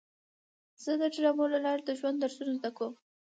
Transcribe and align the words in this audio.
زه 0.83 0.91
د 1.01 1.03
ډرامو 1.15 1.45
له 1.53 1.59
لارې 1.65 1.83
د 1.85 1.91
ژوند 1.99 2.17
درسونه 2.19 2.51
زده 2.59 2.69
کوم. 2.77 2.93